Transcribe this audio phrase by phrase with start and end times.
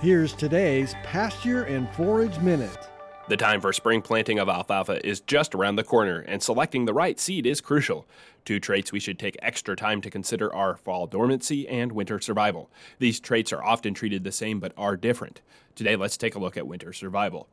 [0.00, 2.88] Here's today's Pasture and Forage Minute.
[3.28, 6.92] The time for spring planting of alfalfa is just around the corner, and selecting the
[6.92, 8.06] right seed is crucial.
[8.44, 12.70] Two traits we should take extra time to consider are fall dormancy and winter survival.
[12.98, 15.40] These traits are often treated the same but are different.
[15.74, 17.48] Today, let's take a look at winter survival.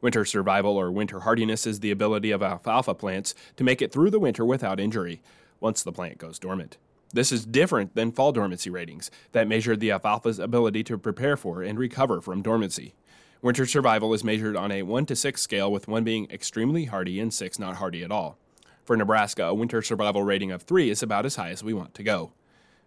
[0.00, 4.10] Winter survival or winter hardiness is the ability of alfalfa plants to make it through
[4.10, 5.22] the winter without injury
[5.60, 6.78] once the plant goes dormant.
[7.14, 11.62] This is different than fall dormancy ratings that measure the alfalfa's ability to prepare for
[11.62, 12.94] and recover from dormancy.
[13.42, 17.20] Winter survival is measured on a 1 to 6 scale, with 1 being extremely hardy
[17.20, 18.38] and 6 not hardy at all.
[18.84, 21.92] For Nebraska, a winter survival rating of 3 is about as high as we want
[21.94, 22.32] to go.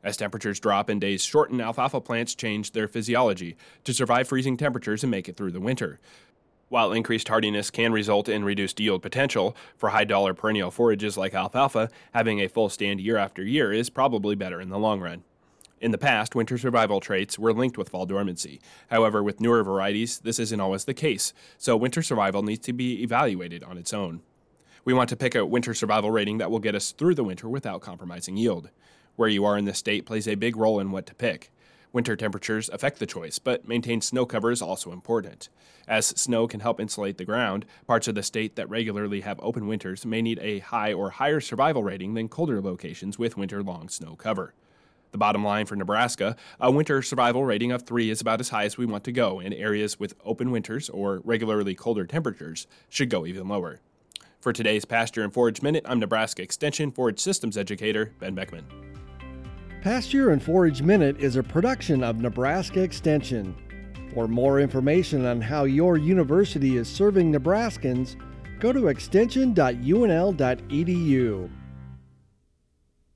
[0.03, 5.03] As temperatures drop and days shorten, alfalfa plants change their physiology to survive freezing temperatures
[5.03, 5.99] and make it through the winter.
[6.69, 11.35] While increased hardiness can result in reduced yield potential, for high dollar perennial forages like
[11.35, 15.23] alfalfa, having a full stand year after year is probably better in the long run.
[15.79, 18.59] In the past, winter survival traits were linked with fall dormancy.
[18.89, 23.03] However, with newer varieties, this isn't always the case, so winter survival needs to be
[23.03, 24.21] evaluated on its own.
[24.85, 27.47] We want to pick a winter survival rating that will get us through the winter
[27.49, 28.69] without compromising yield.
[29.15, 31.51] Where you are in the state plays a big role in what to pick.
[31.95, 35.47] Winter temperatures affect the choice, but maintained snow cover is also important.
[35.87, 39.65] As snow can help insulate the ground, parts of the state that regularly have open
[39.65, 43.87] winters may need a high or higher survival rating than colder locations with winter long
[43.87, 44.53] snow cover.
[45.13, 48.65] The bottom line for Nebraska, a winter survival rating of 3 is about as high
[48.65, 53.09] as we want to go, and areas with open winters or regularly colder temperatures should
[53.09, 53.79] go even lower.
[54.41, 58.84] For today's Pasture and Forage Minute, I'm Nebraska Extension Forage Systems Educator Ben Beckman.
[59.85, 63.55] Pasture and Forage Minute is a production of Nebraska Extension.
[64.15, 68.15] For more information on how your university is serving Nebraskans,
[68.59, 71.49] go to extension.unl.edu.